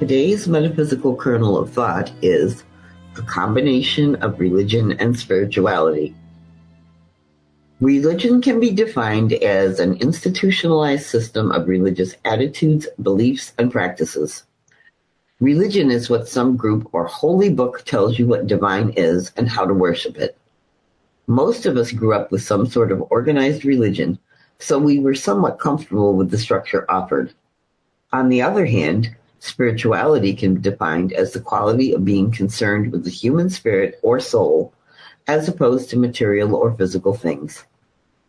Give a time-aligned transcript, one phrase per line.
[0.00, 2.64] Today's metaphysical kernel of thought is
[3.18, 6.14] a combination of religion and spirituality.
[7.82, 14.44] Religion can be defined as an institutionalized system of religious attitudes, beliefs, and practices.
[15.38, 19.66] Religion is what some group or holy book tells you what divine is and how
[19.66, 20.34] to worship it.
[21.26, 24.18] Most of us grew up with some sort of organized religion,
[24.60, 27.34] so we were somewhat comfortable with the structure offered.
[28.14, 33.04] On the other hand, Spirituality can be defined as the quality of being concerned with
[33.04, 34.72] the human spirit or soul,
[35.26, 37.64] as opposed to material or physical things.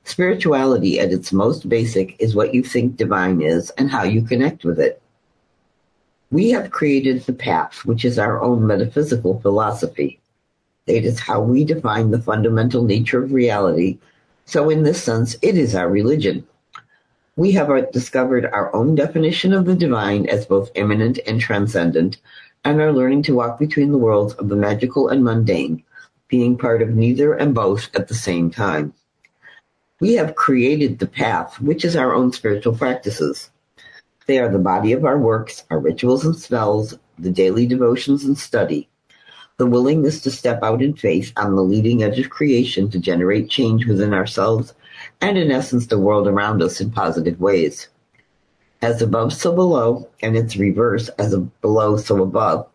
[0.06, 4.64] Spirituality at its most basic is what you think divine is and how you connect
[4.64, 5.02] with it.
[6.32, 10.22] We have created the path, which is our own metaphysical philosophy.
[10.88, 14.00] It is how we define the fundamental nature of reality.
[14.46, 16.48] So in this sense, it is our religion.
[17.38, 22.18] We have discovered our own definition of the divine as both immanent and transcendent,
[22.66, 25.84] and are learning to walk between the worlds of the magical and mundane,
[26.28, 28.94] being part of neither and both at the same time.
[30.02, 33.50] We have created the path, which is our own spiritual practices.
[34.26, 38.38] They are the body of our works, our rituals and spells, the daily devotions and
[38.38, 38.90] study,
[39.56, 43.50] the willingness to step out in faith on the leading edge of creation to generate
[43.50, 44.74] change within ourselves
[45.22, 47.88] and in essence the world around us in positive ways.
[48.82, 52.68] As above, so below, and its reverse, as below, so above,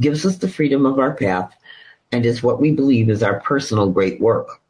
[0.00, 1.54] gives us the freedom of our path
[2.10, 4.60] and is what we believe is our personal great work.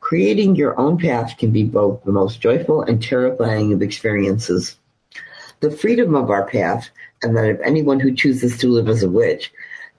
[0.00, 4.76] Creating your own path can be both the most joyful and terrifying of experiences.
[5.60, 6.90] The freedom of our path,
[7.22, 9.50] and that of anyone who chooses to live as a witch,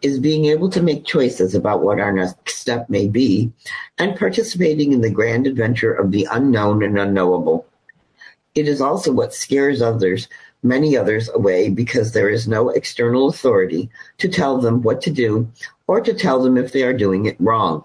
[0.06, 3.52] is being able to make choices about what our next step may be
[3.98, 7.66] and participating in the grand adventure of the unknown and unknowable.
[8.54, 10.28] It is also what scares others,
[10.62, 13.90] many others, away because there is no external authority
[14.20, 15.52] to tell them what to do
[15.88, 17.84] or to tell them if they are doing it wrong.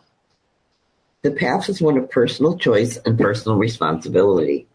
[1.22, 4.66] The path is one of personal choice and personal responsibility.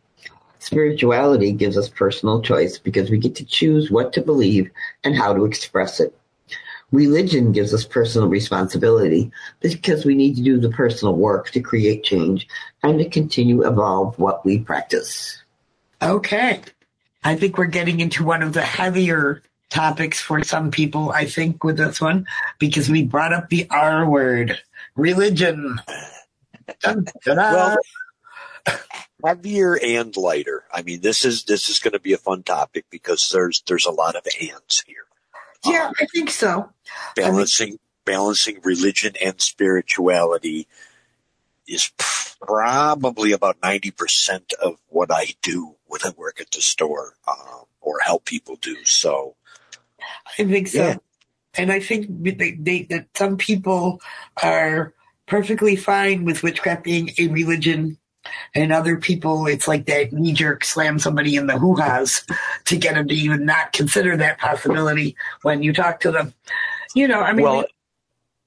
[0.57, 4.71] Spirituality gives us personal choice because we get to choose what to believe
[5.03, 6.17] and how to express it.
[6.91, 12.03] Religion gives us personal responsibility because we need to do the personal work to create
[12.03, 12.47] change
[12.83, 15.41] and to continue evolve what we practice.
[16.01, 16.61] Okay.
[17.23, 21.63] I think we're getting into one of the heavier topics for some people, I think,
[21.63, 22.27] with this one,
[22.59, 24.59] because we brought up the R word,
[24.95, 25.81] religion.
[26.81, 27.77] Dun, well,
[29.23, 30.63] heavier and lighter.
[30.71, 33.85] I mean, this is this is going to be a fun topic because there's there's
[33.85, 35.05] a lot of ands here.
[35.65, 36.69] Yeah, I think so.
[37.15, 40.67] Balancing I mean, balancing religion and spirituality
[41.67, 47.15] is probably about ninety percent of what I do when I work at the store
[47.27, 48.83] um, or help people do.
[48.85, 49.35] So,
[50.39, 50.95] I think so, yeah.
[51.55, 54.01] and I think they, they, that some people
[54.43, 54.93] are
[55.25, 57.97] perfectly fine with witchcraft being a religion
[58.53, 62.25] and other people, it's like that knee jerk slam somebody in the hoo ha's
[62.65, 66.33] to get them to even not consider that possibility when you talk to them.
[66.93, 67.65] You know, I mean, well,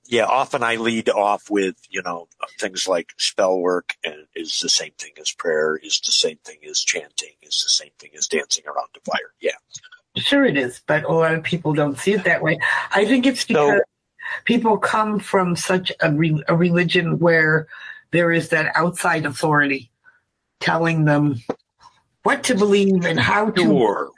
[0.08, 2.28] yeah, often I lead off with, you know,
[2.58, 6.56] things like spell work and is the same thing as prayer, is the same thing
[6.68, 9.34] as chanting, is the same thing as dancing around the fire.
[9.40, 9.52] Yeah.
[10.16, 12.58] Sure it is, but a lot of people don't see it that way.
[12.90, 13.82] I think it's because so,
[14.46, 17.68] people come from such a, re- a religion where
[18.10, 19.90] there is that outside authority
[20.60, 21.40] telling them
[22.22, 23.62] what to believe and how to.
[23.62, 24.10] Sure.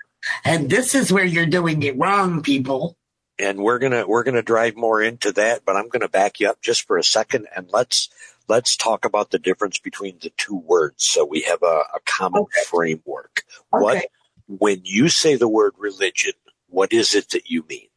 [0.44, 2.96] And this is where you're doing it wrong, people.
[3.38, 6.60] And we're gonna we're gonna drive more into that, but I'm gonna back you up
[6.60, 8.10] just for a second and let's
[8.48, 12.42] let's talk about the difference between the two words so we have a, a common
[12.42, 12.60] okay.
[12.66, 13.44] framework.
[13.72, 13.82] Okay.
[13.82, 14.06] What
[14.46, 16.32] when you say the word religion,
[16.68, 17.88] what is it that you mean?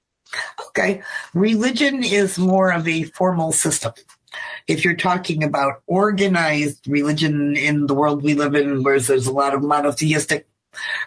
[0.68, 1.04] Okay.
[1.34, 3.94] Religion is more of a formal system
[4.68, 9.32] if you're talking about organized religion in the world we live in, where there's a
[9.32, 10.48] lot of monotheistic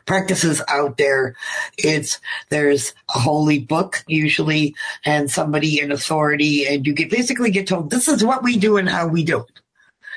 [0.04, 1.34] practices out there.
[1.78, 2.20] It's
[2.50, 4.74] there's a holy book usually
[5.04, 8.76] and somebody in authority and you get basically get told this is what we do
[8.76, 9.60] and how we do it.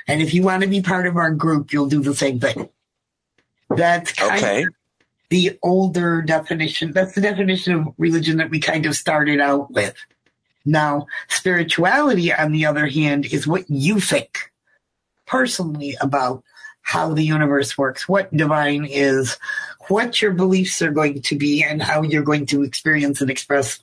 [0.08, 2.70] And if you want to be part of our group, you'll do the same thing.
[3.70, 4.64] That's kind okay.
[4.64, 4.70] of
[5.30, 6.92] the older definition.
[6.92, 9.96] That's the definition of religion that we kind of started out with.
[10.70, 14.52] Now, spirituality, on the other hand, is what you think
[15.26, 16.44] personally about
[16.82, 19.38] how the universe works, what divine is,
[19.88, 23.80] what your beliefs are going to be, and how you're going to experience and express.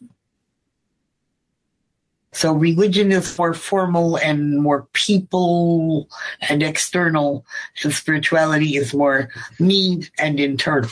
[2.31, 6.09] So religion is more formal and more people
[6.49, 7.45] and external,
[7.83, 10.91] and spirituality is more me and internal.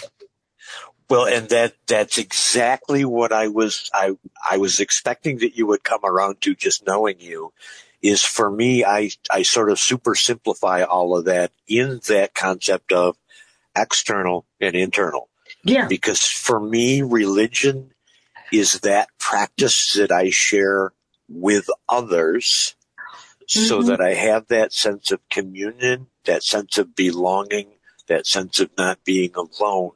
[1.09, 4.17] Well, and that that's exactly what I was I
[4.49, 7.53] I was expecting that you would come around to just knowing you
[8.03, 12.93] is for me I I sort of super simplify all of that in that concept
[12.93, 13.17] of
[13.77, 15.29] external and internal.
[15.63, 15.89] Yeah.
[15.89, 17.91] Because for me religion
[18.53, 20.93] is that practice that I share
[21.29, 22.77] with others
[23.47, 23.87] so Mhm.
[23.89, 27.69] that I have that sense of communion, that sense of belonging,
[28.07, 29.93] that sense of not being alone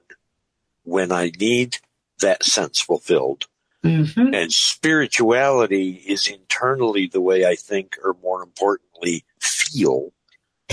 [0.89, 1.79] when I need
[2.21, 3.47] that sense fulfilled.
[3.83, 10.13] hmm And spirituality is internally the way I think, or more importantly, feel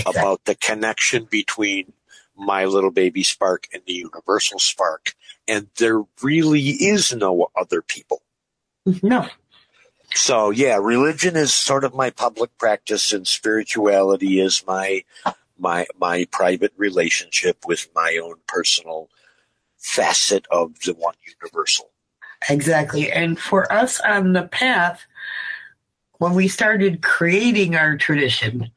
[0.04, 1.92] about the connection between
[2.36, 5.14] my little baby spark and the universal spark.
[5.48, 8.22] And there really is no other people.
[9.02, 9.28] No.
[10.14, 15.04] So yeah, religion is sort of my public practice and spirituality is my
[15.58, 19.08] my my private relationship with my own personal
[19.86, 21.90] facet of the one universal.
[22.50, 23.10] Exactly.
[23.10, 25.06] And for us on the path,
[26.18, 28.70] when we started creating our tradition,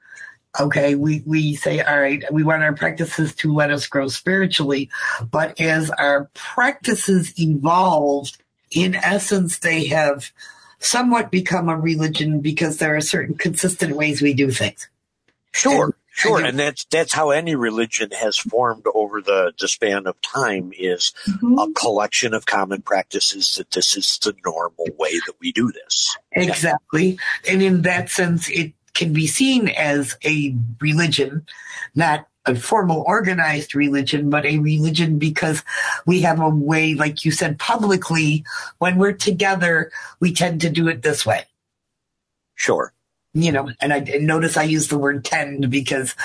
[0.60, 4.90] okay, we, we say, all right, we want our practices to let us grow spiritually.
[5.32, 8.38] But as our practices evolved,
[8.72, 10.32] in essence, they have
[10.78, 14.88] somewhat become a religion because there are certain consistent ways we do things.
[15.54, 20.08] Sure, sure, and- and that's that's how any religion has formed over the, the span
[20.08, 21.58] of time is mm-hmm.
[21.58, 26.18] a collection of common practices that this is the normal way that we do this.
[26.32, 27.20] Exactly.
[27.50, 31.46] And in that sense, it can be seen as a religion,
[31.96, 35.64] not a formal organized religion, but a religion because
[36.06, 38.44] we have a way, like you said, publicly,
[38.80, 41.44] when we're together, we tend to do it this way.
[42.56, 42.94] Sure.
[43.36, 46.16] You know, and I and notice I use the word tend because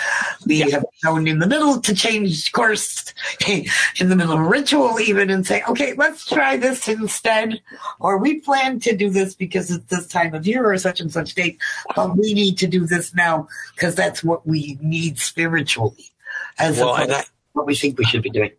[0.46, 3.12] we have known in the middle to change course
[3.46, 7.60] in the middle of a ritual even and say, okay, let's try this instead.
[8.00, 11.12] Or we plan to do this because it's this time of year or such and
[11.12, 11.58] such date,
[11.94, 16.10] but we need to do this now because that's what we need spiritually
[16.58, 18.52] as Well, opposed I, to what we think we should be doing.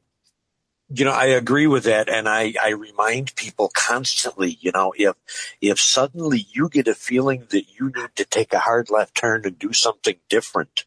[0.90, 5.16] You know, I agree with that, and I, I remind people constantly, you know, if
[5.60, 9.42] if suddenly you get a feeling that you need to take a hard left turn
[9.46, 10.86] and do something different,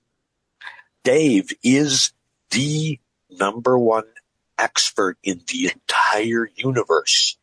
[1.03, 2.12] Dave is
[2.50, 3.00] the
[3.31, 4.05] number one
[4.59, 7.37] expert in the entire universe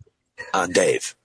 [0.53, 1.15] on Dave.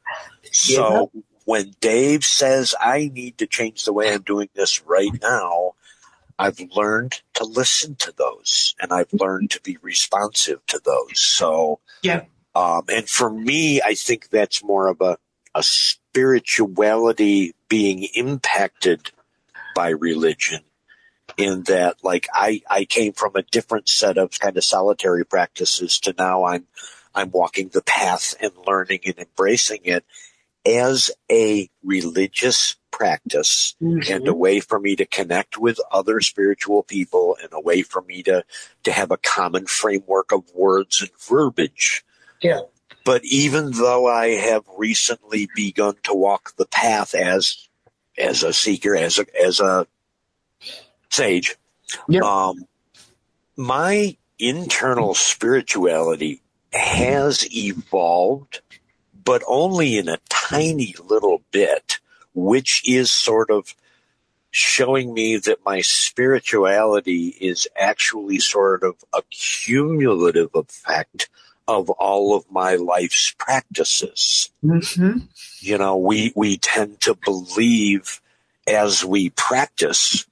[0.53, 1.11] So
[1.45, 5.75] when Dave says I need to change the way I'm doing this right now,
[6.41, 11.21] I've learned to listen to those and I've learned to be responsive to those.
[11.21, 12.23] So, Yeah.
[12.55, 15.19] um, and for me, I think that's more of a,
[15.55, 19.11] a spirituality being impacted
[19.75, 20.61] by religion
[21.37, 26.01] in that like I, I came from a different set of kind of solitary practices
[26.01, 26.67] to now I'm,
[27.15, 30.05] I'm walking the path and learning and embracing it
[30.67, 37.37] as a religious practice and a way for me to connect with other spiritual people
[37.43, 38.45] and a way for me to
[38.83, 42.05] to have a common framework of words and verbiage.
[42.43, 42.61] Yeah.
[43.05, 47.69] But even though I have recently begun to walk the path as
[48.19, 49.87] as a seeker, as a as a
[51.11, 51.57] sage,
[52.09, 52.21] Yeah.
[52.23, 52.67] um,
[53.57, 58.61] my internal spirituality has evolved,
[59.25, 61.99] but only in a tiny little bit,
[62.35, 63.75] which is sort of
[64.51, 71.29] showing me that my spirituality is actually sort of a cumulative effect
[71.69, 75.19] of all of my life's practices hmm
[75.61, 78.21] you know, we, we tend to believe
[78.67, 80.27] as we practice,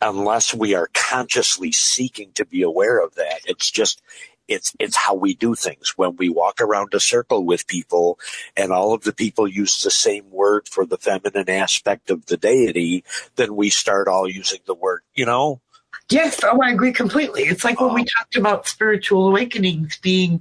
[0.00, 3.40] unless we are consciously seeking to be aware of that.
[3.44, 4.00] It's just,
[4.48, 5.94] it's, it's how we do things.
[5.96, 8.18] When we walk around a circle with people
[8.56, 12.36] and all of the people use the same word for the feminine aspect of the
[12.36, 13.04] deity,
[13.36, 15.60] then we start all using the word, you know,
[16.08, 17.42] Yes, oh, I agree completely.
[17.42, 20.40] It's like when we Um, talked about spiritual awakenings being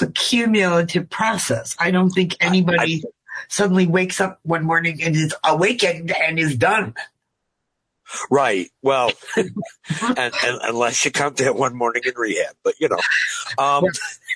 [0.00, 1.74] a cumulative process.
[1.78, 3.02] I don't think anybody
[3.48, 6.94] suddenly wakes up one morning and is awakened and is done.
[8.30, 8.70] Right.
[8.82, 9.52] Well, and,
[10.18, 12.98] and unless you count that one morning in rehab, but you know,
[13.58, 13.84] um,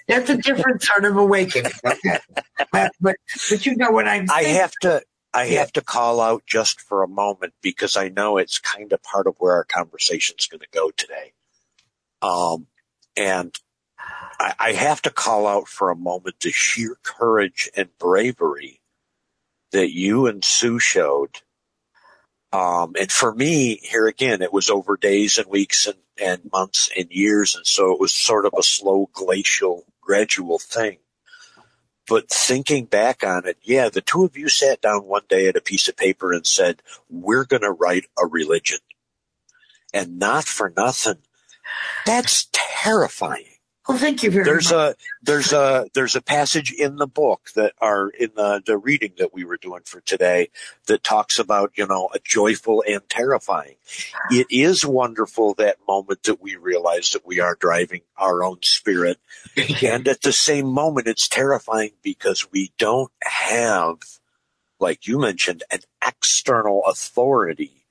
[0.06, 1.72] That's a different sort of awakening.
[1.84, 2.18] Okay?
[2.72, 3.16] but, but
[3.50, 4.54] but you know what I'm I saying.
[4.56, 5.02] have to
[5.34, 9.02] I have to call out just for a moment because I know it's kind of
[9.02, 11.32] part of where our conversation is going to go today.
[12.22, 12.66] Um,
[13.16, 13.54] and
[14.40, 18.80] I, I have to call out for a moment the sheer courage and bravery
[19.72, 21.42] that you and Sue showed.
[22.52, 26.90] Um, and for me, here again, it was over days and weeks and, and months
[26.96, 27.54] and years.
[27.54, 30.98] And so it was sort of a slow, glacial, gradual thing.
[32.08, 35.56] But thinking back on it, yeah, the two of you sat down one day at
[35.56, 38.78] a piece of paper and said, we're going to write a religion.
[39.92, 41.18] And not for nothing.
[42.06, 43.57] That's terrifying.
[43.88, 44.97] Well, thank you very There's much.
[44.97, 49.12] a there's a there's a passage in the book that are in the, the reading
[49.16, 50.50] that we were doing for today
[50.88, 53.76] that talks about, you know, a joyful and terrifying.
[54.30, 59.18] It is wonderful that moment that we realize that we are driving our own spirit.
[59.83, 64.00] And at the same moment it's terrifying because we don't have,
[64.78, 67.87] like you mentioned, an external authority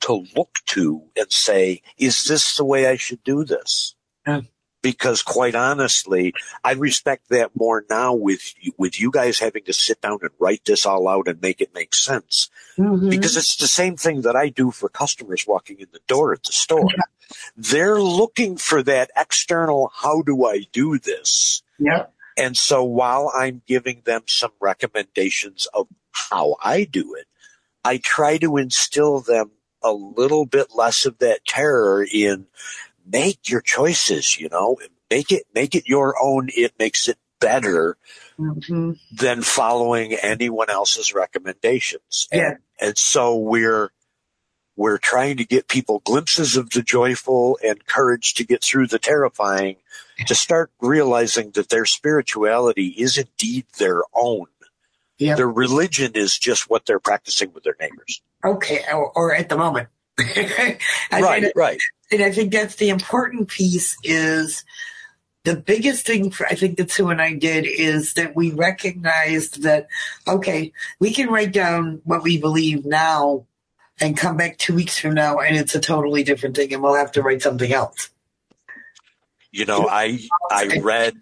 [0.00, 3.94] to look to and say, is this the way I should do this?
[4.26, 4.40] Yeah.
[4.82, 6.34] Because quite honestly,
[6.64, 10.64] I respect that more now with with you guys having to sit down and write
[10.64, 12.50] this all out and make it make sense.
[12.76, 13.08] Mhm.
[13.08, 16.42] Because it's the same thing that I do for customers walking in the door at
[16.42, 16.88] the store.
[17.56, 21.62] They're looking for that external, how do I do this?
[21.78, 22.12] Yep.
[22.36, 27.26] And so while I'm giving them some recommendations of how I do it,
[27.84, 32.46] I try to instill them a little bit less of that terror in
[33.12, 34.78] make your choices, you know,
[35.10, 36.48] make it, make it your own.
[36.56, 37.96] It makes it better
[38.38, 38.98] Mhm.
[39.12, 42.28] than following anyone else's recommendations.
[42.32, 42.38] Yeah.
[42.52, 43.90] And, and so we're,
[44.74, 48.98] we're trying to get people glimpses of the joyful and courage to get through the
[48.98, 49.76] terrifying
[50.26, 54.46] to start realizing that their spirituality is indeed their own.
[55.18, 55.36] Yep.
[55.36, 58.22] Their religion is just what they're practicing with their neighbors.
[58.44, 58.82] Okay.
[58.92, 59.88] Or, or at the moment.
[60.18, 60.78] I
[61.12, 61.80] right, find- right.
[62.10, 64.64] and I think that's the important piece is
[65.44, 69.62] the biggest thing for, I think that Sue and I did is that we recognized
[69.62, 69.88] that,
[70.28, 73.46] okay, we can write down what we believe now
[74.00, 76.94] and come back two weeks from now and it's a totally different thing and we'll
[76.94, 78.10] have to write something else.
[79.50, 81.14] You know, I, I read,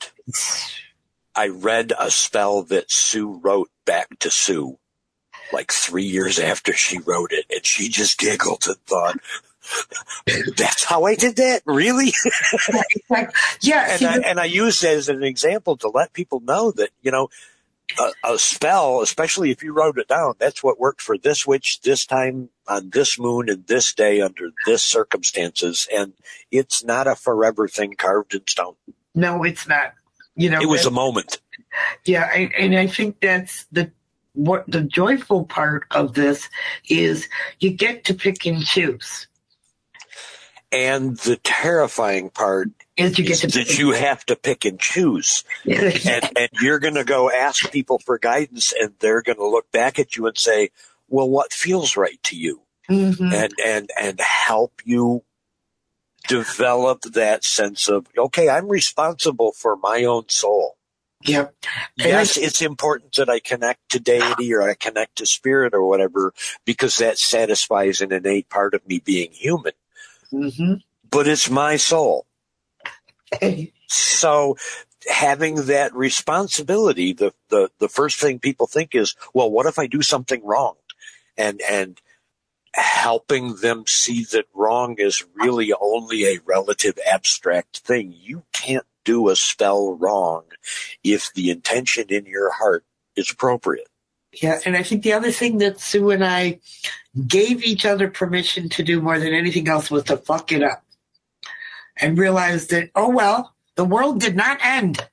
[1.35, 4.79] I read a spell that Sue wrote back to Sue
[5.53, 9.19] like three years after she wrote it and she just giggled and thought,
[10.57, 11.63] that's how I did that?
[11.65, 12.13] Really?
[13.09, 16.71] Like, yeah, and I, and I use it as an example to let people know
[16.73, 17.29] that you know
[17.99, 21.81] a, a spell, especially if you wrote it down, that's what worked for this witch
[21.83, 26.15] this time on this moon and this day under this circumstances, and
[26.51, 28.75] it's not a forever thing carved in stone.
[29.15, 29.95] no, it's not.
[30.37, 31.41] You know, It was a moment.
[32.05, 33.91] Yeah, I, and I think that's the
[34.35, 36.49] what the joyful part of this
[36.89, 39.27] is you get to pick and choose.
[40.73, 45.43] And the terrifying part Is you get is that you have to pick and choose.
[45.67, 49.71] and and, you're going to go ask people for guidance and they're going to look
[49.73, 50.71] back at you and say,
[51.09, 52.63] well, what feels right to you?
[52.89, 53.33] Mhm.
[53.33, 55.25] And, and, and help you
[56.29, 60.77] develop that sense of, okay, I'm responsible for my own soul.
[61.25, 61.55] Yep.
[61.99, 65.87] And Yes, it's important that I connect to deity or I connect to spirit or
[65.87, 66.33] whatever
[66.65, 69.73] because that satisfies an innate part of me being human,
[70.33, 70.83] Mhm.
[71.11, 72.27] but it's my soul.
[73.87, 74.57] So
[75.09, 79.87] having that responsibility, the, the, the first thing people think is, well, what if I
[79.87, 80.77] do something wrong?
[81.37, 82.01] And, and
[82.75, 88.15] helping them see that wrong is really only a relative abstract thing.
[88.17, 90.45] You can't do a spell wrong
[91.03, 92.85] if the intention in your heart
[93.17, 93.89] is appropriate.
[94.33, 96.61] Yeah, and I think the other thing that Sue and I
[97.27, 100.85] gave each other permission to do more than anything else was to fuck it up
[101.97, 105.07] and realize that, oh well, the world did not end.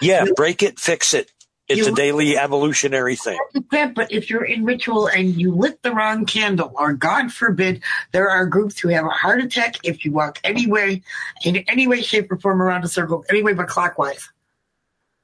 [0.00, 1.31] Yeah, break it, fix it.
[1.78, 3.38] It's a daily evolutionary thing.
[3.70, 8.28] But if you're in ritual and you lit the wrong candle, or God forbid, there
[8.28, 11.02] are groups who have a heart attack if you walk any way,
[11.44, 14.30] in any way, shape, or form around a circle, anyway but clockwise.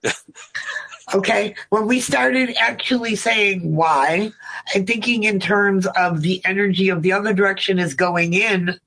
[1.15, 4.31] okay, when we started actually saying why
[4.75, 8.79] and thinking in terms of the energy of the other direction is going in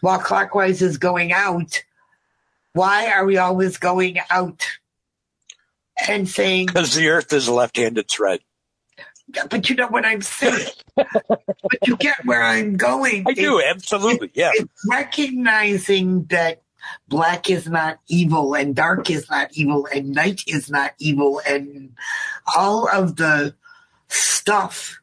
[0.00, 1.82] while clockwise is going out,
[2.72, 4.66] why are we always going out?
[6.08, 8.40] And saying, Because the earth is a left-handed thread.
[9.50, 10.68] but you know what I'm saying.
[10.94, 11.48] but
[11.86, 13.24] you get where I'm going.
[13.26, 14.30] I do, It's- absolutely.
[14.34, 14.50] Yeah.
[14.54, 16.62] It's recognizing that
[17.08, 21.96] black is not evil and dark is not evil and night is not evil and
[22.54, 23.54] all of the
[24.08, 25.00] stuff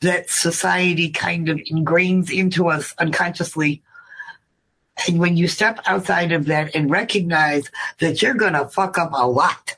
[0.00, 3.82] that society kind of ingrains into us unconsciously.
[5.06, 9.10] And when you step outside of that and recognize that you're going to fuck up
[9.12, 9.76] a lot.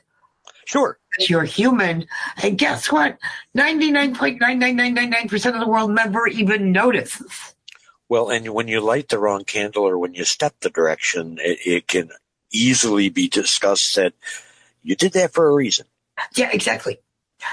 [0.69, 0.99] Sure.
[1.17, 2.05] You're human.
[2.43, 3.17] And guess what?
[3.57, 7.55] 99.99999% of the world never even notices.
[8.07, 11.57] Well, and when you light the wrong candle or when you step the direction, it,
[11.65, 12.11] it can
[12.51, 14.13] easily be discussed that
[14.83, 15.87] you did that for a reason.
[16.35, 16.99] Yeah, exactly.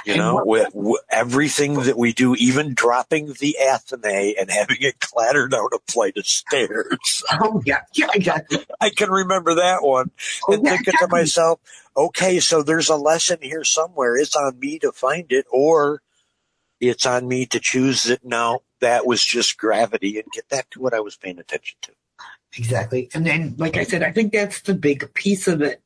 [0.04, 4.50] You and know, what, with, with everything that we do, even dropping the athame and
[4.50, 7.24] having it clatter down a flight of stairs.
[7.38, 8.64] Oh yeah, yeah, exactly.
[8.80, 10.10] I can remember that one
[10.48, 11.60] Oh, and yeah, thinking to myself,
[11.96, 14.16] okay, so there's a lesson here somewhere.
[14.16, 16.02] It's on me to find it, or
[16.80, 18.24] it's on me to choose that.
[18.24, 21.92] No, that was just gravity, and get back to what I was paying attention to.
[22.56, 23.10] Exactly.
[23.14, 25.82] And then, like I said, I think that's the big piece of it.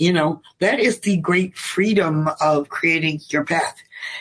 [0.00, 3.76] You know, that is the great freedom of creating your path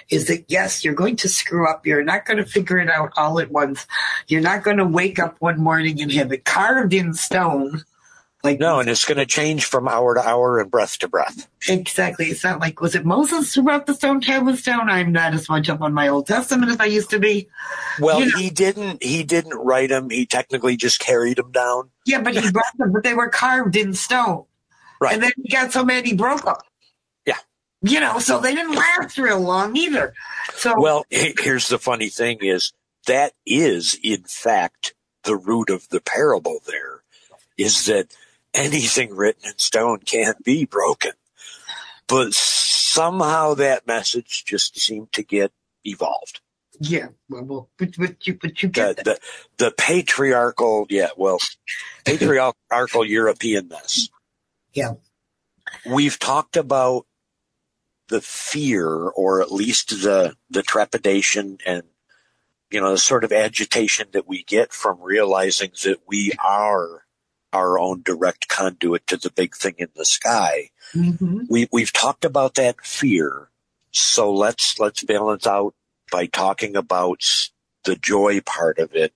[0.09, 1.87] is that yes, you're going to screw up.
[1.87, 3.87] You're not going to figure it out all at once.
[4.27, 7.85] You're not going to wake up one morning and have it carved in stone.
[8.43, 11.47] Like, No, and it's going to change from hour to hour and breath to breath.
[11.69, 12.25] exactly.
[12.27, 14.89] It's not like, was it Moses who wrote the stone tablets down?
[14.89, 17.47] I'm not as much up on my Old Testament as I used to be.
[18.01, 19.01] Well, You know- he didn't.
[19.01, 20.09] He didn't write them.
[20.09, 21.89] He technically just carried them down.
[22.05, 24.43] Yeah, but he brought them, but they were carved in stone.
[24.99, 25.13] Right.
[25.13, 26.55] And then he got so mad he broke them.
[27.25, 27.37] Yeah.
[27.81, 30.13] You know, so they didn't last real long either.
[30.53, 32.73] So Well, here's the funny thing: is
[33.07, 36.59] that is in fact the root of the parable.
[36.67, 37.03] There
[37.57, 38.13] is that
[38.53, 41.11] anything written in stone can't be broken,
[42.07, 45.51] but somehow that message just seemed to get
[45.85, 46.41] evolved.
[46.81, 49.19] yeah, well, well but, but you but you get The that.
[49.57, 51.37] the, the patriarchal, yeah, well,
[52.05, 52.55] patriarchal
[53.05, 54.09] Europeanness.
[54.79, 54.93] Yeah.
[55.85, 57.05] we've talked about
[58.07, 61.83] the fear or at least the the trepidation and
[62.71, 67.05] you know the sort of agitation that we get from realizing that we are
[67.51, 71.45] our own direct conduit to the big thing in the sky Mhm.
[71.49, 73.49] we we've talked about that fear
[73.91, 75.73] so let's let's balance out
[76.11, 77.21] by talking about
[77.83, 79.13] the joy part of it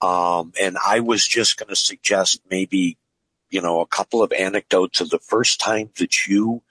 [0.00, 2.96] um and i was just going to suggest maybe
[3.50, 6.62] you know a couple of anecdotes of the first time that you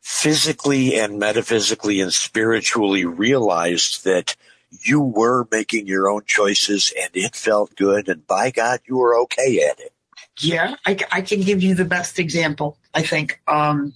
[0.00, 4.34] physically and metaphysically and spiritually realized that
[4.70, 9.16] you were making your own choices and it felt good and by god you were
[9.16, 9.92] okay at it
[10.40, 12.78] Yeah, I, I can give you the best example.
[12.94, 13.92] I think um,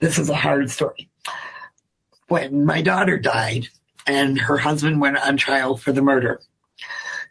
[0.00, 1.08] this is a hard story.
[2.28, 3.68] When my daughter died
[4.06, 6.40] and her husband went on trial for the murder,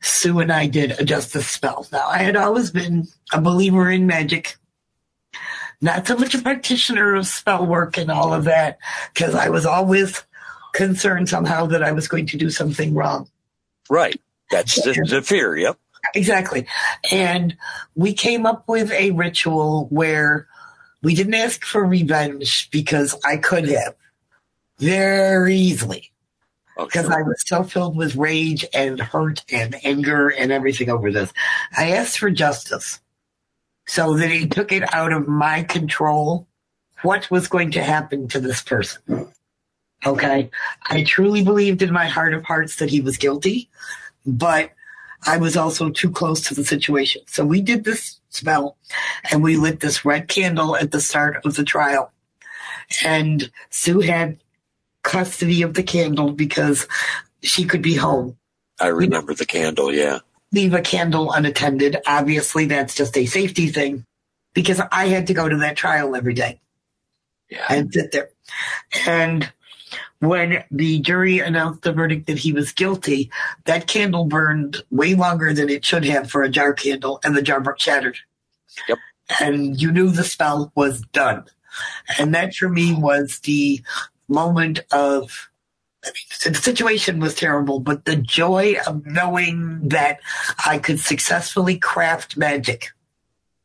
[0.03, 1.87] Sue and I did a justice spell.
[1.91, 4.57] Now, I had always been a believer in magic,
[5.81, 8.77] not so much a practitioner of spell work and all of that,
[9.13, 10.23] because I was always
[10.73, 13.29] concerned somehow that I was going to do something wrong.
[13.89, 15.77] right that's the, the fear yep
[16.15, 16.67] Exactly.
[17.11, 17.57] And
[17.95, 20.47] we came up with a ritual where
[21.01, 23.95] we didn't ask for revenge because I could have
[24.79, 26.11] very easily
[26.77, 27.19] oh, because sure.
[27.19, 31.31] I was so filled with rage and hurt and anger and everything over this.
[31.77, 32.99] I asked for justice
[33.85, 36.47] so that he took it out of my control
[37.01, 39.27] what was going to happen to this person.
[40.05, 40.49] Okay.
[40.89, 43.69] I truly believed in my heart of hearts that he was guilty,
[44.25, 44.71] but
[45.25, 47.21] I was also too close to the situation.
[47.27, 48.77] So we did this spell
[49.31, 52.11] and we lit this red candle at the start of the trial.
[53.03, 54.42] And Sue had
[55.03, 56.87] custody of the candle because
[57.41, 58.37] she could be home.
[58.79, 60.19] i remember the candle yeah
[60.51, 61.97] Leave a candle unattended.
[62.05, 64.05] Obviously, that's just a safety thing
[64.53, 66.61] because I had to go to that trial every day
[67.49, 68.29] yeah and sit there.
[69.07, 69.51] And
[70.19, 73.31] when the jury announced the verdict that he was guilty,
[73.65, 77.41] that candle burned way longer than it should have for a jar candle, and the
[77.41, 78.17] jar shattered.
[78.87, 78.97] Yep.
[79.39, 81.45] And you knew the spell was done.
[82.19, 83.81] And that for me was the
[84.27, 85.49] moment of.
[86.05, 90.19] I mean, the situation was terrible, but the joy of knowing that
[90.65, 92.89] I could successfully craft magic.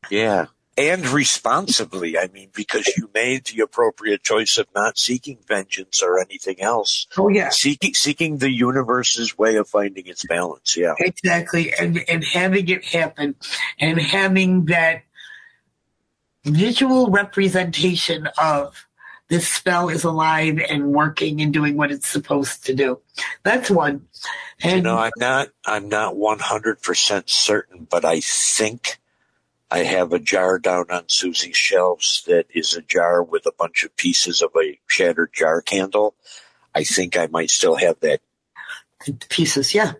[0.08, 0.46] Yeah.
[0.78, 6.20] And responsibly, I mean, because you made the appropriate choice of not seeking vengeance or
[6.20, 7.08] anything else.
[7.16, 10.76] Oh yeah, Seeking seeking the universe's way of finding its balance.
[10.76, 10.94] Yeah.
[11.00, 13.34] Exactly, and and having it happen,
[13.80, 15.02] and having that
[16.44, 18.86] visual representation of
[19.28, 23.00] this spell is alive and working and doing what it's supposed to do.
[23.42, 24.06] That's one.
[24.62, 28.98] And You know, I'm not I'm not one hundred percent certain, but I think
[29.70, 33.84] I have a jar down on Susie's shelves that is a jar with a bunch
[33.84, 36.14] of pieces of a shattered jar candle.
[36.74, 38.20] I think I might still have that
[39.28, 39.92] Pieces, yeah.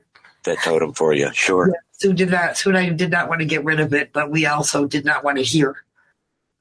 [0.45, 1.31] that totem for you.
[1.33, 1.73] Sure.
[1.93, 2.57] Sue did not.
[2.57, 5.05] Sue and I did not want to get rid of it, but we also did
[5.05, 5.85] not want to hear.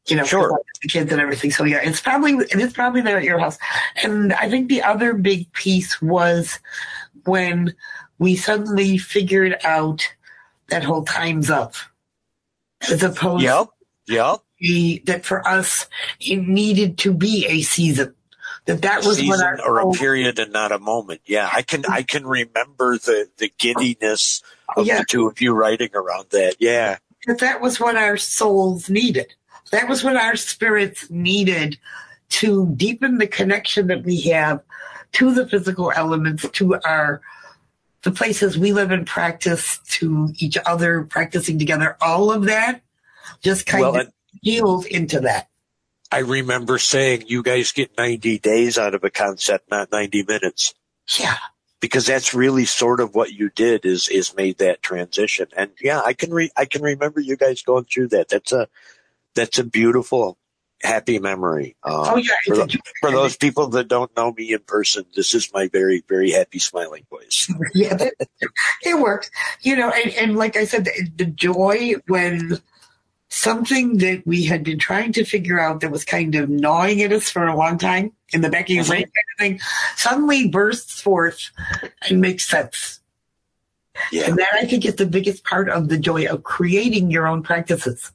[0.08, 0.60] You know, Sure.
[0.82, 1.52] the kids and everything.
[1.52, 3.58] So yeah, it's probably it is probably there at your house.
[4.04, 6.60] And I think the other big piece was
[7.26, 7.76] when
[8.20, 10.08] we suddenly figured out
[10.70, 11.76] that whole time's up,
[12.90, 13.68] as opposed Yep.
[14.08, 14.38] Yep.
[14.64, 15.88] to that for us
[16.22, 18.14] it needed to be a season.
[18.66, 21.22] That that was what season our or a period and not a moment.
[21.26, 24.42] Yeah, I can I can remember the the giddiness
[24.76, 25.00] oh, of Yeah.
[25.00, 26.56] the two of you writing around that.
[26.60, 29.34] Yeah, that that was what our souls needed.
[29.72, 31.78] That was what our spirits needed
[32.30, 34.62] to deepen the connection that we have
[35.14, 37.22] to the physical elements, to our
[38.04, 41.98] the places we live and practice, to each other practicing together.
[42.02, 42.82] All of that
[43.42, 45.50] just kind well, of heals into that.
[46.12, 50.74] I remember saying you guys get ninety days out of a concept, not ninety minutes.
[51.18, 51.38] Yeah.
[51.80, 56.02] because that's really sort of what you did is is made that transition and yeah
[56.04, 58.68] i can re- i can remember you guys going through that that's a
[59.38, 60.38] that's a beautiful
[60.84, 62.32] happy memory um, Oh yeah.
[62.46, 62.68] for,
[63.02, 66.60] for those people that don't know me in person this is my very very happy
[66.60, 68.14] smiling voice yeah, that,
[68.84, 69.30] it works.
[69.62, 72.60] You know, and, and like I said, the, the joy when
[73.30, 77.12] something that we had been trying to figure out that was kind of gnawing at
[77.12, 79.60] us for a long time in the back of your brain kind of thing
[79.96, 81.52] suddenly bursts forth
[82.08, 83.02] and makes sense.
[84.12, 87.28] yeah And that I think is the biggest part of the joy of creating your
[87.28, 88.12] own practices.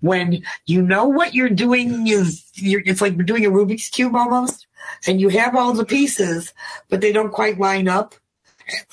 [0.00, 4.66] When you know what you're doing is, you're, it's like doing a Rubik's Cube almost,
[5.06, 6.54] and you have all the pieces,
[6.88, 8.14] but they don't quite line up.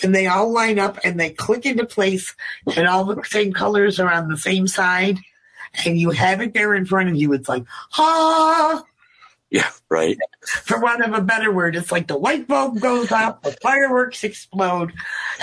[0.02, 2.36] And they all line up and they click into place,
[2.76, 5.20] and all the same colors are on the same side,
[5.86, 7.32] and you have it there in front of you.
[7.34, 7.64] It's like,
[7.98, 8.84] ah,
[9.50, 10.18] yeah right
[10.48, 14.24] for want of a better word, it's like the light bulb goes up, the fireworks
[14.24, 14.94] explode,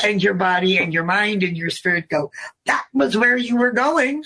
[0.02, 2.30] and your body and your mind and your spirit go,
[2.66, 4.24] that was where you were going.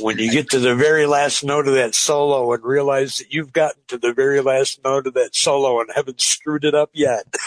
[0.00, 3.52] When you get to the very last note of that solo and realize that you've
[3.52, 7.26] gotten to the very last note of that solo and haven't screwed it up yet.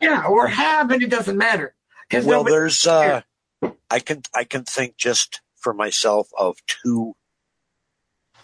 [0.00, 1.74] Yeah, or have, and it doesn't matter.
[2.12, 3.22] Well there's uh
[3.90, 7.16] i can i can think just for myself of two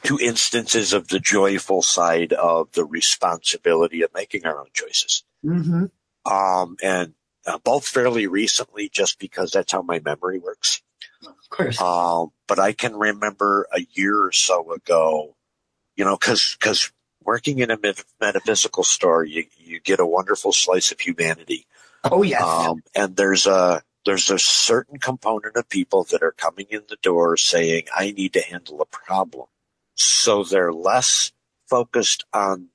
[0.03, 5.23] two instances of the joyful side of the responsibility of making our own choices.
[5.43, 5.87] Hmm
[6.25, 7.15] um and
[7.47, 10.83] uh, both fairly recently just because that's how my memory works
[11.27, 11.81] of course.
[11.81, 15.37] um but i can remember a year or so ago
[15.97, 17.79] you know cuz cuz working in a
[18.21, 21.67] metaphysical store you you get a wonderful slice of humanity
[22.05, 22.43] oh, yes.
[22.43, 26.97] um, and there's a there's a certain component of people that are coming in the
[27.03, 29.47] door saying, "I need to handle a problem,"
[29.95, 31.33] so they're less
[31.69, 32.71] focused on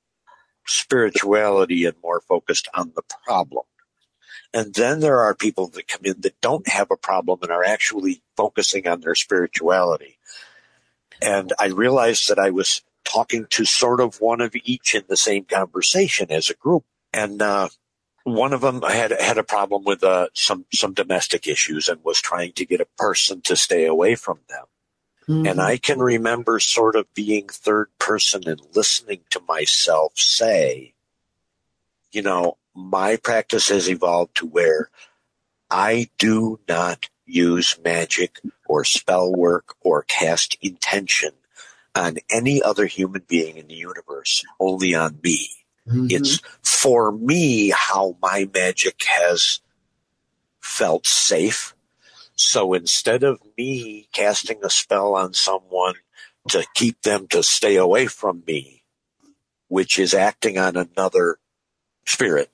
[0.66, 3.64] spirituality and more focused on the problem.
[4.54, 7.64] And then there are people that come in that don't have a problem and are
[7.64, 10.18] actually focusing on their spirituality.
[11.20, 15.16] And I realized that I was talking to sort of one of each in the
[15.16, 16.84] same conversation as a group.
[17.12, 17.68] And uh,
[18.24, 22.20] one of them had had a problem with uh, some some domestic issues and was
[22.20, 24.64] trying to get a person to stay away from them.
[25.28, 25.50] Mhm.
[25.50, 30.94] And I can remember sort of being third person and listening to myself say,
[32.12, 34.90] you know, my practice has evolved to where
[35.70, 41.30] I do not use magic or spell work or cast intention
[41.94, 45.48] on any other human being in the universe, only on me.
[45.88, 46.12] Mhm.
[46.12, 49.60] It's for me how my magic has
[50.60, 51.74] felt safe.
[52.34, 55.94] So instead of me casting a spell on someone
[56.48, 58.84] to keep them to stay away from me,
[59.68, 61.38] which is acting on another
[62.04, 62.50] spirit,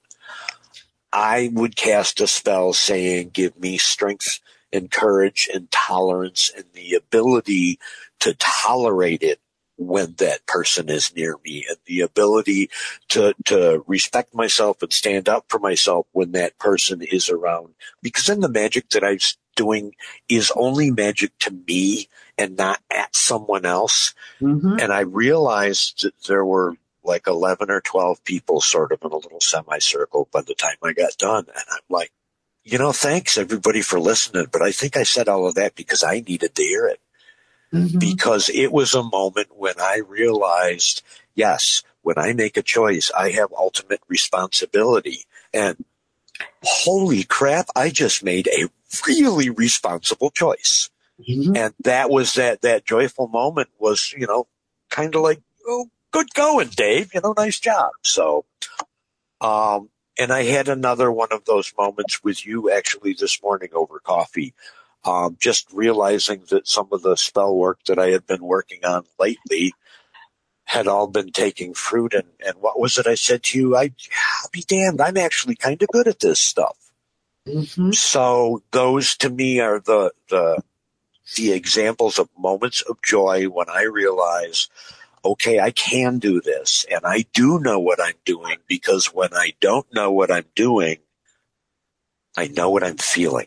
[1.13, 4.41] I would cast a spell saying, give me strength
[4.73, 7.79] and courage and tolerance and the ability
[8.21, 9.39] to tolerate it
[9.77, 12.71] when that person is near me and the ability
[13.09, 17.75] to, to respect myself and stand up for myself when that person is around.
[18.03, 19.19] Because then the magic that I'm
[19.57, 19.95] doing
[20.29, 24.15] is only magic to me and not at someone else.
[24.41, 24.81] Mhm.
[24.81, 29.17] And I realized that there were like 11 or 12 people sort of in a
[29.17, 31.47] little semicircle by the time I got done.
[31.49, 32.13] And I'm like,
[32.65, 36.05] you know, thanks everybody for listening, but I think I said all of that because
[36.05, 37.01] I needed to hear it
[37.73, 37.99] Mhm.
[37.99, 41.03] because it was a moment when I realized,
[41.35, 45.25] yes, when I make a choice, I have ultimate responsibility.
[45.53, 45.85] And
[46.63, 48.69] holy crap, I just made a
[49.07, 50.91] really responsible choice.
[51.29, 51.57] Mhm.
[51.57, 54.47] And that was that, that joyful moment was, you know,
[54.91, 57.13] kind of like, oh, good going, Dave.
[57.15, 57.91] You know, nice job.
[58.03, 58.45] So,
[59.41, 63.99] um, and I had another one of those moments with you actually this morning over
[63.99, 64.55] coffee.
[65.05, 69.05] Um, just realizing that some of the spell work that I had been working on
[69.19, 69.75] lately
[70.65, 72.15] had all been taking fruit.
[72.15, 73.77] And, and what was it I said to you?
[73.77, 73.91] I,
[74.43, 75.01] I'll be damned.
[75.01, 76.77] I'm actually kind of good at this stuff.
[77.49, 77.91] Mm-hmm.
[77.91, 80.63] So those to me are the, the,
[81.35, 84.69] the examples of moments of joy when I realize,
[85.25, 89.55] okay, I can do this and I do know what I'm doing because when I
[89.61, 90.99] don't know what I'm doing,
[92.37, 93.47] I know what I'm feeling.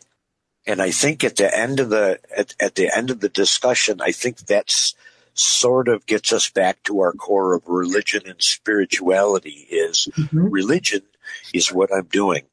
[0.68, 4.02] And I think at the end of the, at, at the end of the discussion,
[4.02, 4.96] I think that's
[5.36, 10.50] sort of gets us back to our core of religion and spirituality is mm-hmm.
[10.50, 11.02] religion
[11.54, 12.44] is what I'm doing.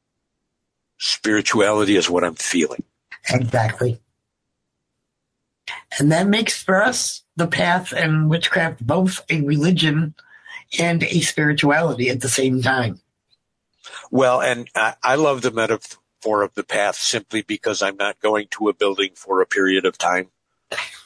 [0.99, 2.83] Spirituality is what I'm feeling.
[3.29, 4.01] Exactly.
[5.97, 10.13] And that makes for us the path and witchcraft both a religion
[10.79, 12.99] and a spirituality at the same time.
[14.11, 18.47] Well, and I, I love the metaphor of the path simply because I'm not going
[18.51, 20.29] to a building for a period of time.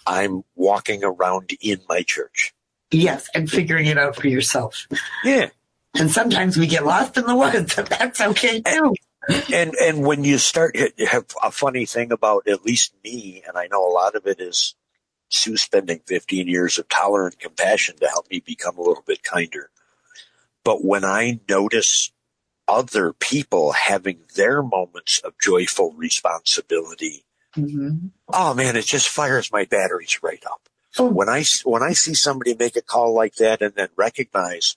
[0.05, 2.53] I'm walking around in my church.
[2.91, 4.87] Yes, and figuring it out for yourself.
[5.23, 5.49] Yeah.
[5.95, 8.93] And sometimes we get lost in the woods, and that's okay too
[9.53, 13.57] and and when you start you have a funny thing about at least me and
[13.57, 14.75] i know a lot of it is
[15.29, 19.69] sue spending 15 years of tolerant compassion to help me become a little bit kinder
[20.63, 22.11] but when i notice
[22.67, 27.23] other people having their moments of joyful responsibility
[27.55, 28.07] mm-hmm.
[28.29, 31.05] oh man it just fires my batteries right up oh.
[31.05, 34.75] when i when i see somebody make a call like that and then recognize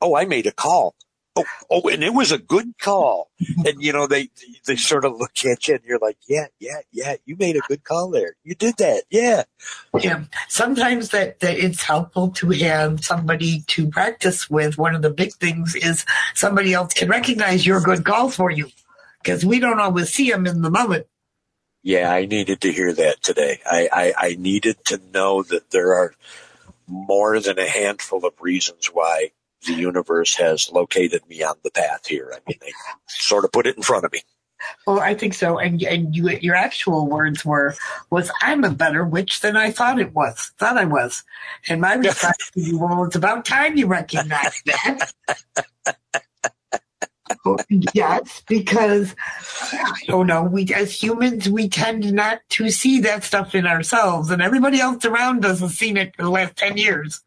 [0.00, 0.94] oh i made a call
[1.38, 3.30] oh, oh, and it was a good call.
[3.64, 4.30] and you know, they
[4.66, 7.60] they sort of look at you, and you're like, yeah, yeah, yeah, you made a
[7.68, 8.36] good call there.
[8.44, 9.44] You did that, yeah.
[10.00, 10.24] Yeah.
[10.48, 14.78] Sometimes that that it's helpful to have somebody to practice with.
[14.78, 18.68] One of the big things is somebody else can recognize your good call for you,
[19.22, 21.06] because we don't always see them in the moment.
[21.82, 23.60] Yeah, I needed to hear that today.
[23.64, 26.12] I, I, I needed to know that there are
[26.88, 29.30] more than a handful of reasons why
[29.66, 32.32] the universe has located me on the path here.
[32.32, 32.72] I mean, they
[33.08, 34.20] sort of put it in front of me.
[34.86, 35.58] Well, I think so.
[35.58, 37.74] And and you, your actual words were,
[38.10, 41.22] "Was I'm a better witch than I thought it was, thought I was."
[41.68, 45.12] And my response to you, well, it's about time you recognize that.
[47.94, 49.14] yes, because
[49.72, 50.42] I don't know.
[50.42, 55.04] We as humans, we tend not to see that stuff in ourselves, and everybody else
[55.04, 57.22] around us has seen it for the last ten years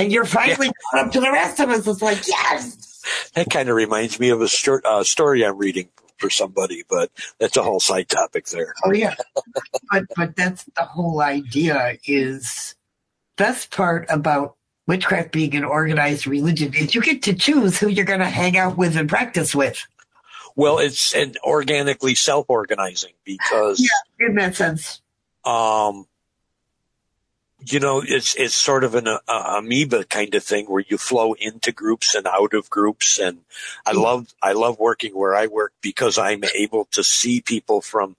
[0.00, 0.72] and you're finally yeah.
[0.90, 1.86] caught up to the rest of us.
[1.86, 3.30] It's like, yes.
[3.34, 7.10] That kind of reminds me of a st- uh, story I'm reading for somebody, but
[7.38, 8.74] that's a whole side topic there.
[8.84, 9.14] Oh yeah,
[9.90, 11.96] but but that's the whole idea.
[12.04, 12.74] Is
[13.36, 18.04] best part about witchcraft being an organized religion is you get to choose who you're
[18.04, 19.86] going to hang out with and practice with.
[20.56, 25.00] Well, it's an organically self-organizing because yeah, in that sense.
[25.44, 26.06] Um,
[27.66, 31.34] you know, it's it's sort of an uh, amoeba kind of thing where you flow
[31.34, 33.40] into groups and out of groups, and
[33.86, 38.16] I love I love working where I work because I'm able to see people from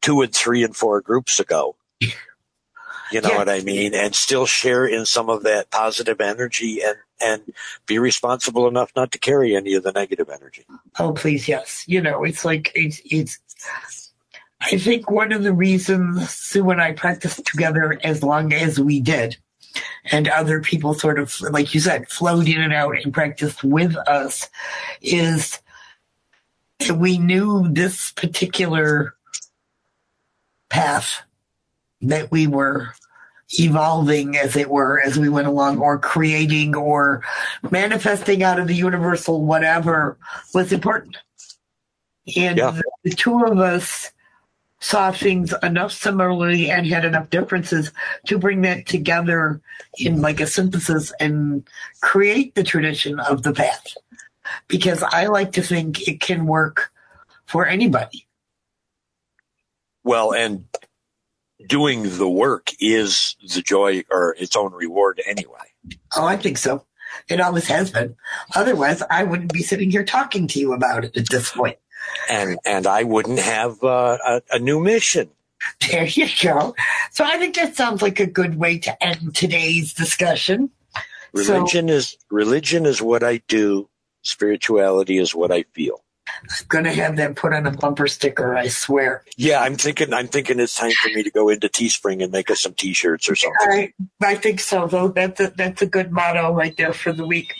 [0.00, 1.76] two and three and four groups ago.
[3.10, 3.38] You know yeah.
[3.38, 7.54] what I mean, and still share in some of that positive energy and and
[7.86, 10.66] be responsible enough not to carry any of the negative energy.
[10.98, 11.84] Oh, please, yes.
[11.86, 13.38] You know, it's like it's it's
[14.60, 19.00] I think one of the reasons Sue and I practiced together as long as we
[19.00, 19.36] did,
[20.10, 23.96] and other people sort of, like you said, flowed in and out and practiced with
[23.96, 24.48] us,
[25.00, 25.60] is
[26.94, 29.14] we knew this particular
[30.68, 31.22] path
[32.00, 32.94] that we were
[33.58, 37.22] evolving, as it were, as we went along, or creating or
[37.70, 40.18] manifesting out of the universal whatever
[40.52, 41.16] was important.
[42.36, 42.70] And yeah.
[42.70, 44.10] the, the two of us
[44.80, 47.92] saw things enough similarly and had enough differences
[48.26, 49.60] to bring that together
[49.98, 51.68] in like a synthesis and
[52.00, 53.96] create the tradition of the path.
[54.68, 56.90] Because I like to think it can work
[57.46, 58.26] for anybody.
[60.04, 60.64] Well, and
[61.66, 65.74] doing the work is the joy or its own reward anyway.
[66.16, 66.84] Oh, I think so.
[67.28, 68.16] It always has been.
[68.54, 71.78] Otherwise, I wouldn't be sitting here talking to you about it at this point
[72.28, 75.30] and and I wouldn't have uh, a, a new mission.
[75.90, 76.74] There you go.
[77.10, 80.70] So I think that sounds like a good way to end today's discussion.
[81.32, 83.88] Religion so, is religion is what I do.
[84.22, 86.02] Spirituality is what I feel.
[86.28, 88.54] I'm gonna have that put on a bumper sticker.
[88.54, 89.24] I swear.
[89.36, 90.12] Yeah, I'm thinking.
[90.12, 93.28] I'm thinking it's time for me to go into Teespring and make us some T-shirts
[93.28, 93.58] or something.
[93.60, 93.92] I,
[94.22, 94.86] I think so.
[94.86, 97.52] Though that's a, that's a good motto right there for the week.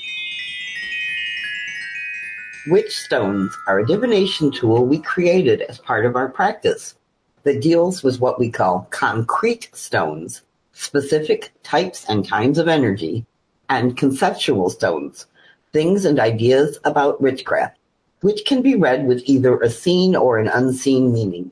[2.70, 6.96] Witch stones are a divination tool we created as part of our practice
[7.44, 13.24] that deals with what we call concrete stones, specific types and kinds of energy,
[13.70, 15.24] and conceptual stones,
[15.72, 17.78] things and ideas about witchcraft,
[18.20, 21.50] which can be read with either a seen or an unseen meaning.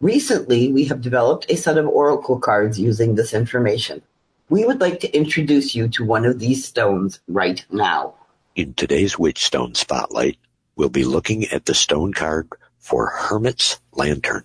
[0.00, 4.02] Recently, we have developed a set of oracle cards using this information.
[4.48, 8.14] We would like to introduce you to one of these stones right now.
[8.56, 10.38] In today's Witch Stone Spotlight,
[10.76, 14.44] we'll be looking at the stone card for Hermit's Lantern.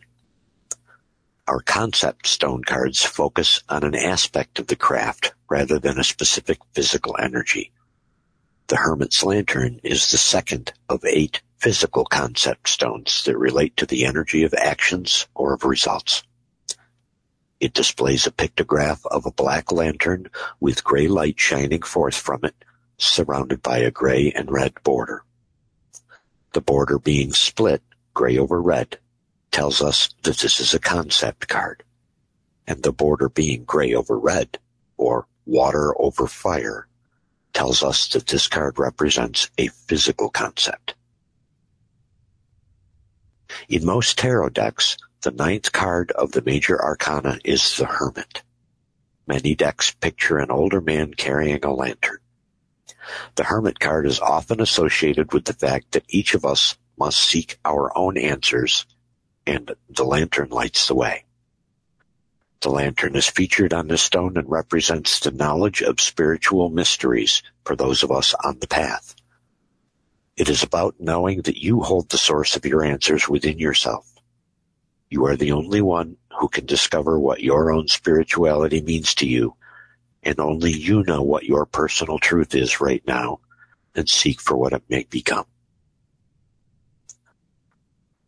[1.48, 6.60] Our concept stone cards focus on an aspect of the craft rather than a specific
[6.74, 7.72] physical energy.
[8.68, 14.06] The Hermit's Lantern is the second of eight physical concept stones that relate to the
[14.06, 16.24] energy of actions or of results.
[17.60, 22.56] It displays a pictograph of a black lantern with gray light shining forth from it,
[22.98, 25.24] surrounded by a gray and red border.
[26.54, 27.82] The border being split,
[28.14, 29.00] gray over red,
[29.52, 31.84] tells us that this is a concept card.
[32.68, 34.60] And the border being gray over red,
[34.98, 36.88] or water over fire,
[37.54, 40.96] tells us that this card represents a physical concept.
[43.68, 48.44] In most tarot decks, the ninth card of the major arcana is the Hermit.
[49.28, 52.20] Many decks picture an older man carrying a lantern.
[53.36, 57.58] The Hermit card is often associated with the fact that each of us must seek
[57.66, 58.86] our own answers
[59.48, 61.26] and the lantern lights the way.
[62.62, 67.76] The lantern is featured on this stone and represents the knowledge of spiritual mysteries for
[67.76, 69.16] those of us on the path.
[70.38, 74.08] It is about knowing that you hold the source of your answers within yourself.
[75.10, 79.56] You are the only one who can discover what your own spirituality means to you,
[80.24, 83.40] and only you know what your personal truth is right now
[83.96, 85.46] and seek for what it may become.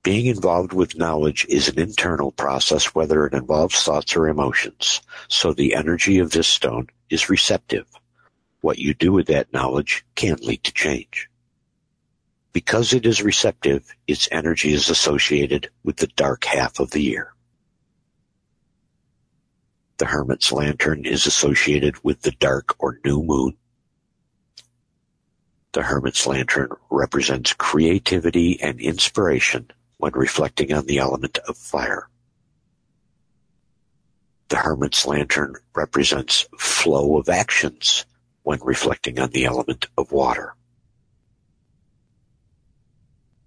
[0.04, 5.54] Being involved with knowledge is an internal process whether it involves thoughts or emotions, so
[5.54, 7.88] the energy of this stone is receptive.
[8.60, 11.30] What you do with that knowledge can lead to change.
[12.52, 17.33] Because it is receptive, its energy is associated with the dark half of the year.
[20.04, 23.56] The hermit's lantern is associated with the dark or new moon.
[25.72, 32.10] The hermit's lantern represents creativity and inspiration when reflecting on the element of fire.
[34.50, 38.06] The hermit's lantern represents flow of actions
[38.42, 40.54] when reflecting on the element of water.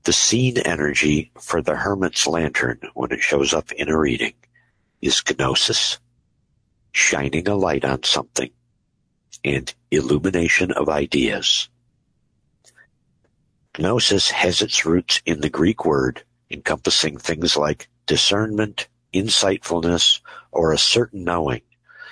[0.04, 4.32] The seen energy for the hermit's lantern when it shows up in a reading
[5.02, 5.98] is gnosis,
[6.96, 8.50] shining a light on something,
[9.44, 11.68] and illumination of ideas.
[13.78, 20.78] Gnosis has its roots in the Greek word encompassing things like discernment, insightfulness, or a
[20.78, 21.60] certain knowing,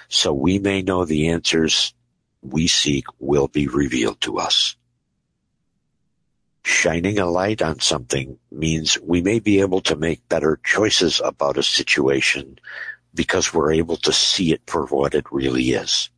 [0.08, 1.94] so we may know the answers
[2.42, 4.76] we seek will be revealed to us.
[6.62, 11.56] Shining a light on something means we may be able to make better choices about
[11.56, 12.58] a situation
[13.14, 16.10] because we're able to see it for what it really is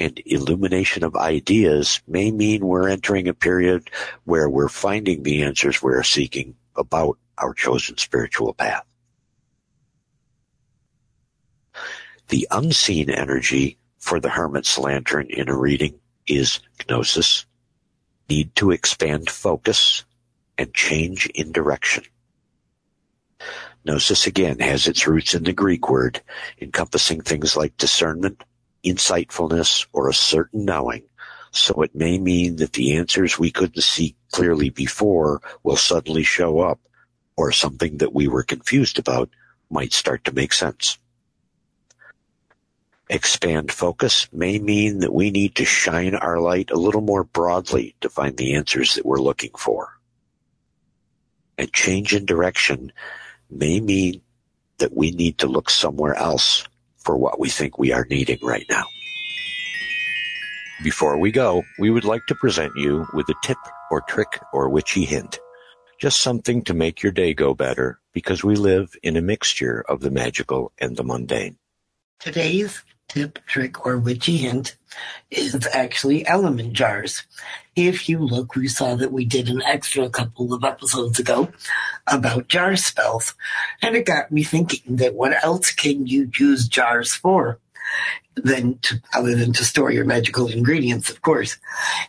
[0.00, 3.90] and illumination of ideas may mean we're entering a period
[4.24, 8.84] where we're finding the answers we're seeking about our chosen spiritual path.
[12.28, 17.44] The unseen energy for the hermit's lantern in a reading is gnosis,
[18.30, 20.04] need to expand focus,
[20.56, 22.04] and change in direction.
[23.84, 26.20] Gnosis again has its roots in the Greek word
[26.60, 28.44] encompassing things like discernment,
[28.84, 31.02] insightfulness, or a certain knowing,
[31.50, 36.60] so it may mean that the answers we couldn't see clearly before will suddenly show
[36.60, 36.78] up,
[37.36, 39.30] or something that we were confused about
[39.70, 40.98] might start to make sense.
[43.08, 47.96] Expand focus may mean that we need to shine our light a little more broadly
[48.00, 49.98] to find the answers that we're looking for.
[51.58, 52.92] And change in direction
[53.50, 54.22] may mean
[54.78, 56.64] that we need to look somewhere else
[56.98, 58.84] for what we think we are needing right now.
[60.82, 63.58] Before we go, we would like to present you with a tip
[63.90, 65.38] or trick or witchy hint.
[65.98, 70.00] Just something to make your day go better because we live in a mixture of
[70.00, 71.58] the magical and the mundane.
[72.18, 74.76] Today's tip, trick, or witchy hint
[75.30, 77.24] is actually element jars.
[77.74, 81.48] If you look, we saw that we did an extra couple of episodes ago
[82.06, 83.34] about jar spells,
[83.82, 87.58] and it got me thinking that what else can you use jars for?
[88.36, 91.58] Than to, other than to store your magical ingredients, of course.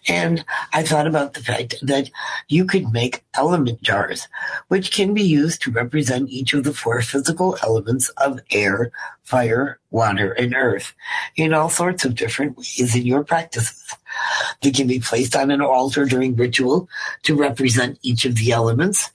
[0.07, 2.09] And I thought about the fact that
[2.47, 4.27] you could make element jars,
[4.67, 8.91] which can be used to represent each of the four physical elements of air,
[9.23, 10.93] fire, water, and earth
[11.35, 13.95] in all sorts of different ways in your practices.
[14.61, 16.89] They can be placed on an altar during ritual
[17.23, 19.11] to represent each of the elements.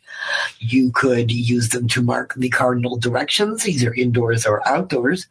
[0.59, 5.27] You could use them to mark the cardinal directions, either indoors or outdoors.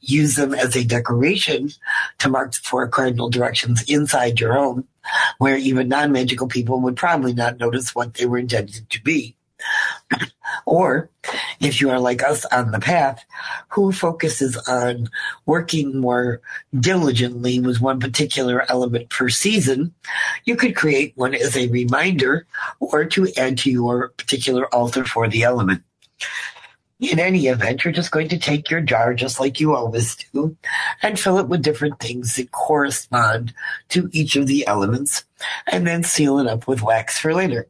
[0.00, 1.70] Use them as a decoration
[2.18, 4.88] to mark the four cardinal directions inside your home,
[5.38, 9.36] where even non-magical people would probably not notice what they were intended to be.
[10.66, 11.10] Or
[11.60, 13.24] if you are like us on the path,
[13.68, 15.08] who focuses on
[15.46, 16.40] working more
[16.78, 19.94] diligently with one particular element per season,
[20.44, 22.46] you could create one as a reminder
[22.80, 25.82] or to add to your particular altar for the element.
[27.00, 30.56] In any event, you're just going to take your jar just like you always do
[31.02, 33.52] and fill it with different things that correspond
[33.88, 35.24] to each of the elements
[35.66, 37.66] and then seal it up with wax for later.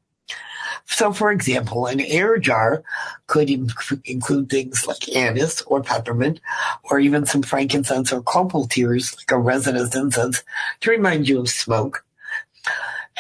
[0.87, 2.83] So, for example, an air jar
[3.27, 6.41] could inc- include things like anise or peppermint,
[6.85, 10.43] or even some frankincense or copal tears, like a resinous incense,
[10.81, 12.05] to remind you of smoke.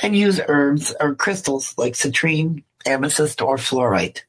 [0.02, 4.22] And use herbs or crystals like citrine, amethyst, or fluorite.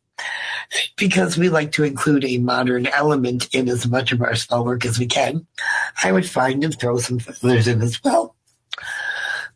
[0.98, 4.86] Because we like to include a modern element in as much of our spell work
[4.86, 5.46] as we can,
[6.04, 8.33] I would find and throw some feathers in as well.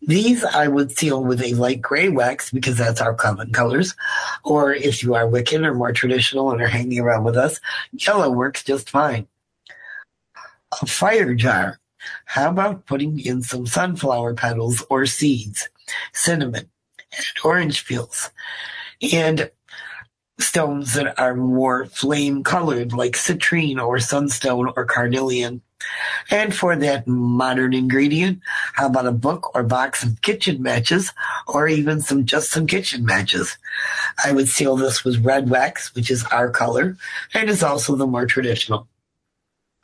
[0.02, 3.95] These I would seal with a light gray wax because that's our common colors.
[4.43, 7.60] Or if you are Wiccan or more traditional and are hanging around with us,
[7.91, 9.28] yellow works just fine.
[10.82, 11.80] A fire jar.
[12.26, 15.70] How about putting in some sunflower petals or seeds,
[16.14, 16.70] cinnamon,
[17.12, 18.32] and orange peels,
[19.12, 19.52] and
[20.39, 25.62] stones that are more flame colored like citrine or sunstone or carnelian
[26.29, 28.39] and for that modern ingredient,
[28.73, 31.13] how about a book or box of kitchen matches
[31.47, 33.57] or even some just some kitchen matches?
[34.23, 36.97] I would seal this with red wax, which is our color
[37.33, 38.88] and is also the more traditional.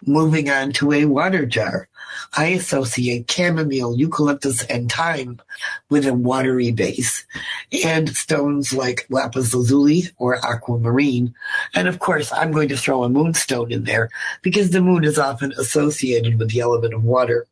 [0.05, 1.87] Moving on to a water jar.
[2.35, 5.39] I associate chamomile, eucalyptus, and thyme
[5.89, 7.25] with a watery base,
[7.83, 11.33] and stones like lapis lazuli or aquamarine.
[11.73, 14.09] And of course, I'm going to throw a moonstone in there
[14.41, 17.47] because the moon is often associated with the element of water.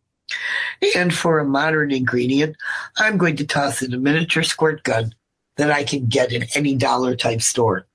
[0.95, 2.55] And for a modern ingredient,
[2.97, 5.13] I'm going to toss in a miniature squirt gun
[5.57, 7.85] that I can get in any dollar type store.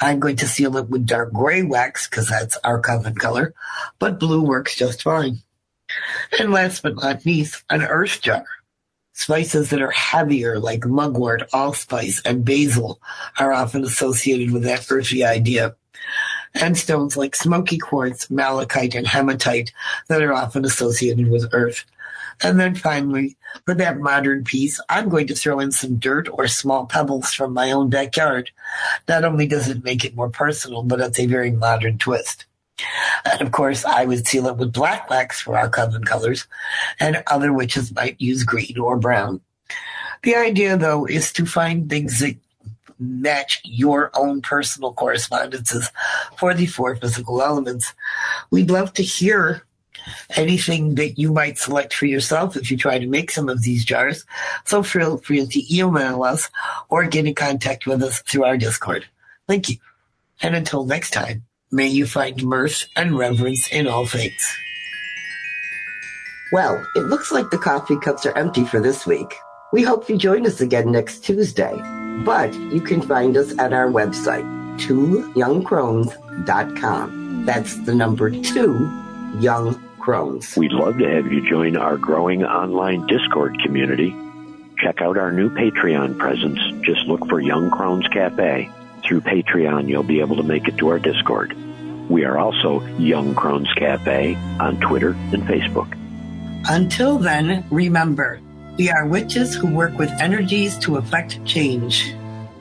[0.00, 3.54] I'm going to seal it with dark gray wax because that's our common color,
[3.98, 5.42] but blue works just fine.
[6.38, 8.44] And last but not least, an earth jar.
[9.12, 13.00] Spices that are heavier, like mugwort, allspice, and basil,
[13.38, 15.76] are often associated with that earthy idea.
[16.54, 19.72] And stones like smoky quartz, malachite, and hematite
[20.08, 21.84] that are often associated with earth.
[22.42, 23.36] And then finally,
[23.66, 27.52] for that modern piece, I'm going to throw in some dirt or small pebbles from
[27.52, 28.50] my own backyard.
[29.08, 32.46] Not only does it make it more personal, but it's a very modern twist.
[33.24, 36.46] And of course, I would seal it with black wax for our coven colors,
[36.98, 39.40] and other witches might use green or brown.
[40.22, 42.36] The idea, though, is to find things that
[42.98, 45.90] match your own personal correspondences
[46.36, 47.94] for the four physical elements.
[48.50, 49.64] We'd love to hear
[50.36, 53.84] anything that you might select for yourself if you try to make some of these
[53.84, 54.24] jars.
[54.64, 56.50] So feel free to email us
[56.88, 59.06] or get in contact with us through our Discord.
[59.46, 59.76] Thank you.
[60.42, 64.56] And until next time, may you find mirth and reverence in all things.
[66.52, 69.36] Well, it looks like the coffee cups are empty for this week.
[69.72, 71.80] We hope you join us again next Tuesday.
[72.24, 74.44] But you can find us at our website,
[74.78, 77.46] twoyoungcrones.com.
[77.46, 78.90] That's the number two,
[79.38, 80.56] young crones.
[80.56, 84.14] We'd love to have you join our growing online Discord community.
[84.78, 86.58] Check out our new Patreon presence.
[86.84, 88.70] Just look for Young Crones Cafe.
[89.04, 91.54] Through Patreon, you'll be able to make it to our Discord.
[92.08, 95.96] We are also Young Crones Cafe on Twitter and Facebook.
[96.68, 98.40] Until then, remember,
[98.78, 102.14] we are witches who work with energies to effect change.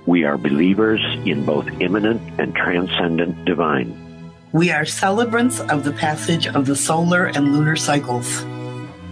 [0.06, 4.09] We are believers in both immanent and transcendent divine.
[4.52, 8.44] We are celebrants of the passage of the solar and lunar cycles.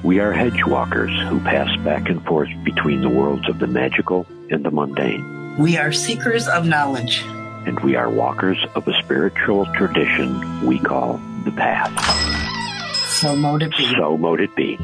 [0.01, 4.25] We are hedge walkers who pass back and forth between the worlds of the magical
[4.49, 5.55] and the mundane.
[5.59, 7.21] We are seekers of knowledge.
[7.67, 11.93] And we are walkers of a spiritual tradition we call the path.
[13.21, 13.93] So mote it be.
[13.93, 14.79] So mote it be.